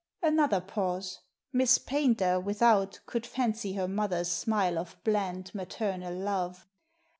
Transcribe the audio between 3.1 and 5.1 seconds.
fancy her mother's smile of